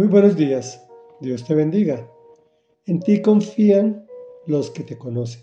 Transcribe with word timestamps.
Muy 0.00 0.08
buenos 0.08 0.34
días, 0.34 0.82
Dios 1.20 1.44
te 1.44 1.54
bendiga. 1.54 2.10
En 2.86 3.00
ti 3.00 3.20
confían 3.20 4.06
los 4.46 4.70
que 4.70 4.82
te 4.82 4.96
conocen. 4.96 5.42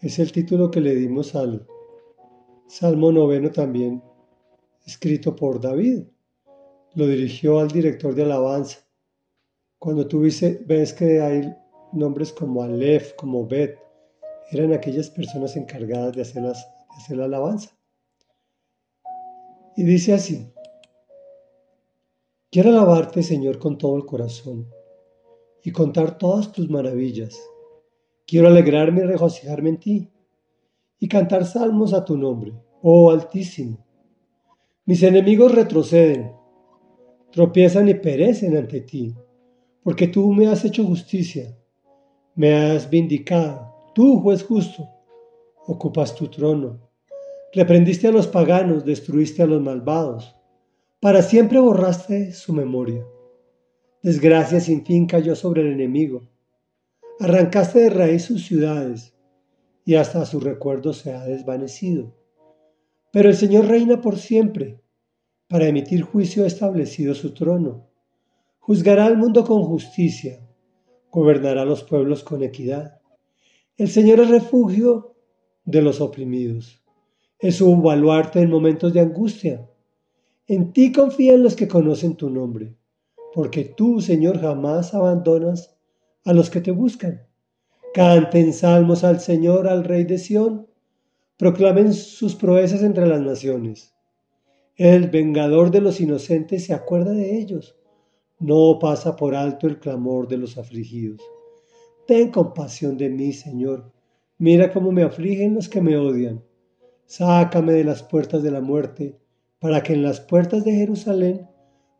Es 0.00 0.20
el 0.20 0.30
título 0.30 0.70
que 0.70 0.80
le 0.80 0.94
dimos 0.94 1.34
al 1.34 1.66
Salmo 2.68 3.10
noveno 3.10 3.50
también, 3.50 4.00
escrito 4.86 5.34
por 5.34 5.60
David. 5.60 6.04
Lo 6.94 7.08
dirigió 7.08 7.58
al 7.58 7.66
director 7.66 8.14
de 8.14 8.22
alabanza. 8.22 8.78
Cuando 9.80 10.06
tú 10.06 10.20
ves 10.20 10.92
que 10.92 11.20
hay 11.20 11.52
nombres 11.92 12.32
como 12.32 12.62
Aleph, 12.62 13.16
como 13.16 13.44
Bet, 13.48 13.76
eran 14.52 14.72
aquellas 14.72 15.10
personas 15.10 15.56
encargadas 15.56 16.14
de 16.14 16.22
hacer, 16.22 16.44
de 16.44 16.52
hacer 16.96 17.16
la 17.16 17.24
alabanza. 17.24 17.76
Y 19.76 19.82
dice 19.82 20.12
así, 20.12 20.51
Quiero 22.52 22.68
alabarte, 22.68 23.22
Señor, 23.22 23.58
con 23.58 23.78
todo 23.78 23.96
el 23.96 24.04
corazón 24.04 24.68
y 25.64 25.72
contar 25.72 26.18
todas 26.18 26.52
tus 26.52 26.68
maravillas. 26.68 27.42
Quiero 28.26 28.48
alegrarme 28.48 29.00
y 29.00 29.04
regocijarme 29.04 29.70
en 29.70 29.80
ti 29.80 30.10
y 30.98 31.08
cantar 31.08 31.46
salmos 31.46 31.94
a 31.94 32.04
tu 32.04 32.14
nombre, 32.14 32.52
oh 32.82 33.10
Altísimo. 33.10 33.86
Mis 34.84 35.02
enemigos 35.02 35.54
retroceden, 35.54 36.30
tropiezan 37.30 37.88
y 37.88 37.94
perecen 37.94 38.54
ante 38.54 38.82
ti, 38.82 39.16
porque 39.82 40.08
tú 40.08 40.30
me 40.34 40.46
has 40.46 40.62
hecho 40.62 40.84
justicia, 40.84 41.56
me 42.34 42.52
has 42.52 42.90
vindicado, 42.90 43.74
tú, 43.94 44.20
juez 44.20 44.44
justo, 44.44 44.86
ocupas 45.68 46.14
tu 46.14 46.28
trono. 46.28 46.86
Reprendiste 47.54 48.08
a 48.08 48.12
los 48.12 48.26
paganos, 48.26 48.84
destruiste 48.84 49.42
a 49.42 49.46
los 49.46 49.62
malvados 49.62 50.36
para 51.02 51.22
siempre 51.22 51.58
borraste 51.58 52.32
su 52.32 52.52
memoria. 52.52 53.04
Desgracia 54.04 54.60
sin 54.60 54.84
fin 54.86 55.06
cayó 55.06 55.34
sobre 55.34 55.62
el 55.62 55.72
enemigo. 55.72 56.28
Arrancaste 57.18 57.80
de 57.80 57.90
raíz 57.90 58.22
sus 58.22 58.46
ciudades 58.46 59.12
y 59.84 59.96
hasta 59.96 60.24
su 60.26 60.38
recuerdo 60.38 60.92
se 60.92 61.12
ha 61.12 61.24
desvanecido. 61.24 62.14
Pero 63.10 63.30
el 63.30 63.34
Señor 63.34 63.66
reina 63.66 64.00
por 64.00 64.16
siempre. 64.16 64.80
Para 65.48 65.66
emitir 65.66 66.02
juicio 66.02 66.44
ha 66.44 66.46
establecido 66.46 67.16
su 67.16 67.34
trono. 67.34 67.88
Juzgará 68.60 69.06
al 69.06 69.16
mundo 69.16 69.44
con 69.44 69.64
justicia. 69.64 70.38
Gobernará 71.10 71.64
los 71.64 71.82
pueblos 71.82 72.22
con 72.22 72.44
equidad. 72.44 73.00
El 73.76 73.88
Señor 73.88 74.20
es 74.20 74.30
refugio 74.30 75.16
de 75.64 75.82
los 75.82 76.00
oprimidos. 76.00 76.80
Es 77.40 77.60
un 77.60 77.82
baluarte 77.82 78.38
en 78.38 78.50
momentos 78.50 78.92
de 78.92 79.00
angustia 79.00 79.68
en 80.54 80.74
ti 80.74 80.92
confían 80.92 81.42
los 81.42 81.56
que 81.56 81.66
conocen 81.66 82.14
tu 82.14 82.28
nombre, 82.28 82.76
porque 83.32 83.64
tú, 83.64 84.02
Señor, 84.02 84.38
jamás 84.38 84.92
abandonas 84.92 85.74
a 86.26 86.34
los 86.34 86.50
que 86.50 86.60
te 86.60 86.70
buscan. 86.70 87.26
Canten 87.94 88.52
salmos 88.52 89.02
al 89.02 89.20
Señor, 89.20 89.66
al 89.66 89.82
Rey 89.82 90.04
de 90.04 90.18
Sión, 90.18 90.66
proclamen 91.38 91.94
sus 91.94 92.34
proezas 92.34 92.82
entre 92.82 93.06
las 93.06 93.22
naciones. 93.22 93.94
El 94.76 95.08
vengador 95.08 95.70
de 95.70 95.80
los 95.80 96.02
inocentes 96.02 96.66
se 96.66 96.74
acuerda 96.74 97.12
de 97.12 97.38
ellos, 97.38 97.74
no 98.38 98.78
pasa 98.78 99.16
por 99.16 99.34
alto 99.34 99.66
el 99.66 99.78
clamor 99.78 100.28
de 100.28 100.36
los 100.36 100.58
afligidos. 100.58 101.22
Ten 102.06 102.30
compasión 102.30 102.98
de 102.98 103.08
mí, 103.08 103.32
Señor, 103.32 103.90
mira 104.36 104.70
cómo 104.70 104.92
me 104.92 105.02
afligen 105.02 105.54
los 105.54 105.70
que 105.70 105.80
me 105.80 105.96
odian. 105.96 106.44
Sácame 107.06 107.72
de 107.72 107.84
las 107.84 108.02
puertas 108.02 108.42
de 108.42 108.50
la 108.50 108.60
muerte 108.60 109.21
para 109.62 109.80
que 109.84 109.92
en 109.92 110.02
las 110.02 110.20
puertas 110.20 110.64
de 110.64 110.72
Jerusalén 110.72 111.48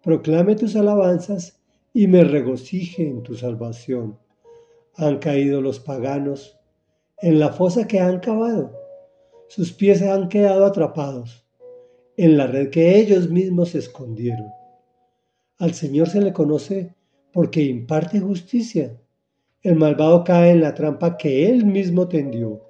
proclame 0.02 0.56
tus 0.56 0.74
alabanzas 0.74 1.62
y 1.94 2.08
me 2.08 2.24
regocije 2.24 3.06
en 3.06 3.22
tu 3.22 3.36
salvación. 3.36 4.18
Han 4.96 5.18
caído 5.18 5.60
los 5.60 5.78
paganos 5.78 6.58
en 7.18 7.38
la 7.38 7.52
fosa 7.52 7.86
que 7.86 8.00
han 8.00 8.18
cavado, 8.18 8.72
sus 9.46 9.72
pies 9.72 10.02
han 10.02 10.28
quedado 10.28 10.64
atrapados 10.66 11.46
en 12.16 12.36
la 12.36 12.48
red 12.48 12.70
que 12.70 12.98
ellos 12.98 13.30
mismos 13.30 13.76
escondieron. 13.76 14.50
Al 15.58 15.72
Señor 15.72 16.08
se 16.08 16.20
le 16.20 16.32
conoce 16.32 16.96
porque 17.32 17.62
imparte 17.62 18.18
justicia. 18.18 19.00
El 19.62 19.76
malvado 19.76 20.24
cae 20.24 20.50
en 20.50 20.62
la 20.62 20.74
trampa 20.74 21.16
que 21.16 21.48
él 21.48 21.64
mismo 21.64 22.08
tendió. 22.08 22.66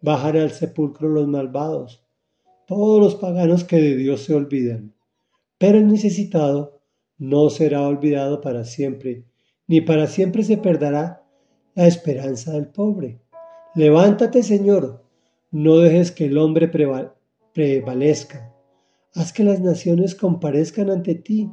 Bajan 0.00 0.36
al 0.36 0.50
sepulcro 0.50 1.08
los 1.08 1.28
malvados 1.28 2.07
todos 2.68 3.00
los 3.00 3.14
paganos 3.14 3.64
que 3.64 3.76
de 3.76 3.96
Dios 3.96 4.24
se 4.24 4.34
olvidan. 4.34 4.94
Pero 5.56 5.78
el 5.78 5.88
necesitado 5.88 6.82
no 7.16 7.48
será 7.48 7.88
olvidado 7.88 8.42
para 8.42 8.64
siempre, 8.64 9.24
ni 9.66 9.80
para 9.80 10.06
siempre 10.06 10.44
se 10.44 10.58
perderá 10.58 11.24
la 11.74 11.86
esperanza 11.86 12.52
del 12.52 12.68
pobre. 12.68 13.20
Levántate, 13.74 14.42
Señor, 14.42 15.02
no 15.50 15.78
dejes 15.78 16.12
que 16.12 16.26
el 16.26 16.36
hombre 16.36 16.68
prevalezca. 17.54 18.54
Haz 19.14 19.32
que 19.32 19.44
las 19.44 19.60
naciones 19.60 20.14
comparezcan 20.14 20.90
ante 20.90 21.14
ti. 21.14 21.50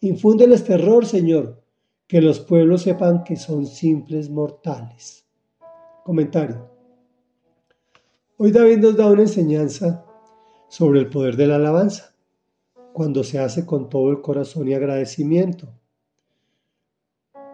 Infúndeles 0.00 0.64
terror, 0.64 1.06
Señor, 1.06 1.62
que 2.06 2.20
los 2.20 2.40
pueblos 2.40 2.82
sepan 2.82 3.24
que 3.24 3.36
son 3.36 3.64
simples 3.64 4.28
mortales. 4.28 5.24
Comentario. 6.04 6.68
Hoy 8.36 8.52
David 8.52 8.78
nos 8.78 8.96
da 8.96 9.06
una 9.06 9.22
enseñanza 9.22 10.04
sobre 10.72 11.00
el 11.00 11.10
poder 11.10 11.36
de 11.36 11.46
la 11.46 11.56
alabanza, 11.56 12.14
cuando 12.94 13.24
se 13.24 13.38
hace 13.38 13.66
con 13.66 13.90
todo 13.90 14.10
el 14.10 14.22
corazón 14.22 14.68
y 14.68 14.72
agradecimiento. 14.72 15.68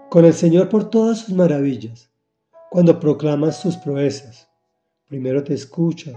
Con 0.08 0.24
el 0.24 0.34
Señor 0.34 0.68
por 0.68 0.88
todas 0.88 1.18
sus 1.18 1.34
maravillas, 1.34 2.12
cuando 2.70 3.00
proclamas 3.00 3.60
sus 3.60 3.76
proezas. 3.76 4.48
Primero 5.08 5.42
te 5.42 5.52
escucha, 5.52 6.12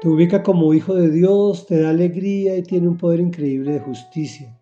te 0.00 0.08
ubica 0.08 0.44
como 0.44 0.72
hijo 0.74 0.94
de 0.94 1.10
Dios, 1.10 1.66
te 1.66 1.80
da 1.80 1.90
alegría 1.90 2.56
y 2.56 2.62
tiene 2.62 2.86
un 2.86 2.98
poder 2.98 3.18
increíble 3.18 3.72
de 3.72 3.80
justicia, 3.80 4.60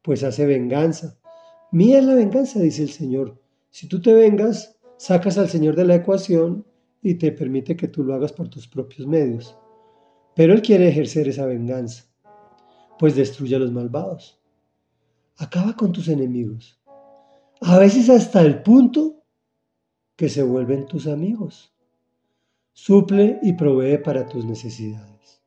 pues 0.00 0.24
hace 0.24 0.46
venganza. 0.46 1.18
Mía 1.70 1.98
es 1.98 2.06
la 2.06 2.14
venganza, 2.14 2.60
dice 2.60 2.84
el 2.84 2.90
Señor. 2.90 3.38
Si 3.68 3.88
tú 3.88 4.00
te 4.00 4.14
vengas, 4.14 4.80
sacas 4.96 5.36
al 5.36 5.50
Señor 5.50 5.76
de 5.76 5.84
la 5.84 5.96
ecuación 5.96 6.64
y 7.02 7.16
te 7.16 7.30
permite 7.30 7.76
que 7.76 7.88
tú 7.88 8.04
lo 8.04 8.14
hagas 8.14 8.32
por 8.32 8.48
tus 8.48 8.66
propios 8.66 9.06
medios. 9.06 9.54
Pero 10.38 10.52
Él 10.52 10.62
quiere 10.62 10.88
ejercer 10.88 11.26
esa 11.26 11.46
venganza, 11.46 12.04
pues 12.96 13.16
destruye 13.16 13.56
a 13.56 13.58
los 13.58 13.72
malvados. 13.72 14.40
Acaba 15.36 15.74
con 15.74 15.90
tus 15.90 16.06
enemigos, 16.06 16.80
a 17.60 17.76
veces 17.76 18.08
hasta 18.08 18.42
el 18.42 18.62
punto 18.62 19.24
que 20.14 20.28
se 20.28 20.44
vuelven 20.44 20.86
tus 20.86 21.08
amigos. 21.08 21.74
Suple 22.72 23.40
y 23.42 23.54
provee 23.54 23.98
para 23.98 24.28
tus 24.28 24.44
necesidades. 24.44 25.42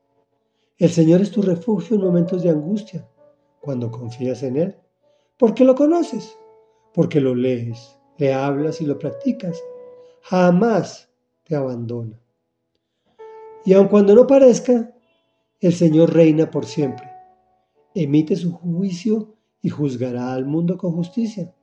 El 0.77 0.89
Señor 0.89 1.21
es 1.21 1.31
tu 1.31 1.41
refugio 1.41 1.95
en 1.95 2.01
momentos 2.01 2.43
de 2.43 2.49
angustia, 2.49 3.07
cuando 3.61 3.89
confías 3.89 4.43
en 4.43 4.57
Él, 4.57 4.75
porque 5.37 5.63
lo 5.63 5.73
conoces, 5.73 6.37
porque 6.93 7.21
lo 7.21 7.33
lees, 7.33 7.97
le 8.17 8.33
hablas 8.33 8.81
y 8.81 8.85
lo 8.85 8.99
practicas. 8.99 9.57
Jamás 10.23 11.09
te 11.45 11.55
abandona. 11.55 12.20
Y 13.65 13.73
aun 13.73 13.87
cuando 13.87 14.15
no 14.15 14.25
parezca, 14.25 14.93
el 15.59 15.73
Señor 15.73 16.13
reina 16.13 16.49
por 16.49 16.65
siempre. 16.65 17.07
Emite 17.93 18.35
su 18.35 18.51
juicio 18.51 19.35
y 19.61 19.69
juzgará 19.69 20.33
al 20.33 20.45
mundo 20.45 20.77
con 20.77 20.93
justicia. 20.93 21.53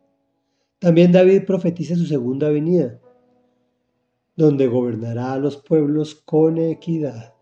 También 0.78 1.10
David 1.10 1.44
profetiza 1.44 1.97
su 1.97 2.06
segunda 2.06 2.48
venida, 2.50 3.00
donde 4.36 4.69
gobernará 4.69 5.32
a 5.32 5.38
los 5.38 5.56
pueblos 5.56 6.14
con 6.14 6.59
equidad. 6.59 7.34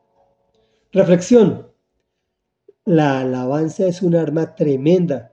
Reflexión. 0.93 1.71
La 2.87 3.21
alabanza 3.21 3.87
es 3.87 4.00
un 4.00 4.15
arma 4.15 4.55
tremenda 4.55 5.33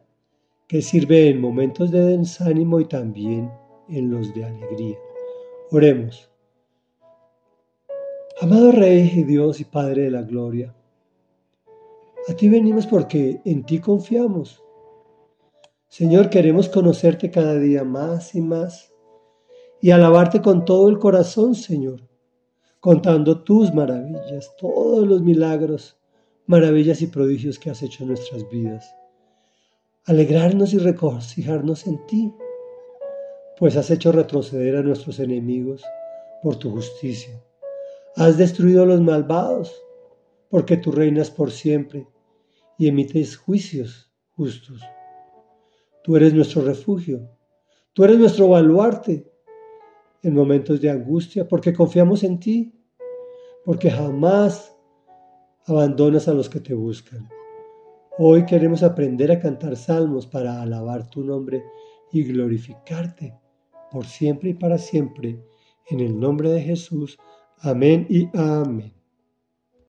que 0.67 0.81
sirve 0.81 1.29
en 1.29 1.39
momentos 1.39 1.91
de 1.91 2.17
desánimo 2.17 2.81
y 2.81 2.85
también 2.85 3.49
en 3.87 4.09
los 4.09 4.33
de 4.33 4.43
alegría. 4.43 4.97
Oremos. 5.71 6.32
Amado 8.41 8.71
Rey 8.71 9.11
y 9.15 9.23
Dios 9.23 9.59
y 9.59 9.63
Padre 9.63 10.03
de 10.03 10.11
la 10.11 10.23
Gloria, 10.23 10.75
a 12.27 12.33
ti 12.33 12.49
venimos 12.49 12.87
porque 12.87 13.39
en 13.45 13.63
ti 13.63 13.77
confiamos. 13.79 14.61
Señor, 15.87 16.31
queremos 16.31 16.67
conocerte 16.67 17.29
cada 17.29 17.59
día 17.59 17.83
más 17.83 18.33
y 18.33 18.41
más 18.41 18.91
y 19.81 19.91
alabarte 19.91 20.41
con 20.41 20.65
todo 20.65 20.89
el 20.89 20.97
corazón, 20.97 21.53
Señor, 21.53 22.09
contando 22.79 23.43
tus 23.43 23.71
maravillas, 23.71 24.51
todos 24.57 25.07
los 25.07 25.21
milagros, 25.21 25.95
maravillas 26.47 27.03
y 27.03 27.07
prodigios 27.07 27.59
que 27.59 27.69
has 27.69 27.83
hecho 27.83 28.01
en 28.01 28.09
nuestras 28.09 28.49
vidas. 28.49 28.95
Alegrarnos 30.05 30.73
y 30.73 30.79
regocijarnos 30.79 31.85
en 31.85 32.03
ti, 32.07 32.33
pues 33.59 33.77
has 33.77 33.91
hecho 33.91 34.11
retroceder 34.11 34.75
a 34.75 34.81
nuestros 34.81 35.19
enemigos 35.19 35.83
por 36.41 36.55
tu 36.55 36.71
justicia 36.71 37.39
Has 38.15 38.37
destruido 38.37 38.83
a 38.83 38.85
los 38.85 39.01
malvados, 39.01 39.73
porque 40.49 40.77
tú 40.77 40.91
reinas 40.91 41.31
por 41.31 41.51
siempre 41.51 42.07
y 42.77 42.87
emites 42.87 43.37
juicios 43.37 44.11
justos. 44.35 44.81
Tú 46.03 46.15
eres 46.15 46.33
nuestro 46.33 46.61
refugio. 46.61 47.27
Tú 47.93 48.03
eres 48.03 48.17
nuestro 48.19 48.49
baluarte 48.49 49.31
en 50.21 50.33
momentos 50.33 50.79
de 50.81 50.89
angustia, 50.89 51.47
porque 51.47 51.73
confiamos 51.73 52.23
en 52.23 52.39
ti, 52.39 52.73
porque 53.65 53.89
jamás 53.89 54.75
abandonas 55.65 56.27
a 56.27 56.33
los 56.33 56.49
que 56.49 56.59
te 56.59 56.73
buscan. 56.73 57.27
Hoy 58.19 58.45
queremos 58.45 58.83
aprender 58.83 59.31
a 59.31 59.39
cantar 59.39 59.75
salmos 59.75 60.27
para 60.27 60.61
alabar 60.61 61.09
tu 61.09 61.23
nombre 61.23 61.63
y 62.11 62.23
glorificarte 62.23 63.33
por 63.91 64.05
siempre 64.05 64.51
y 64.51 64.53
para 64.53 64.77
siempre. 64.77 65.43
En 65.89 65.99
el 65.99 66.19
nombre 66.19 66.51
de 66.51 66.61
Jesús. 66.61 67.17
Amén 67.61 68.05
y 68.09 68.29
amén. 68.37 69.02